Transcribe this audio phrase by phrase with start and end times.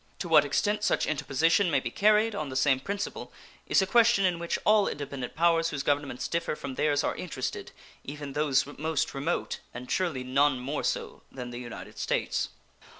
[0.17, 3.31] To what extent such interposition may be carried, on the same principle,
[3.67, 7.69] is a question in which all independent powers whose governments differ from theirs are interested,
[8.03, 12.49] even those most remote, and surely none more so than the United States.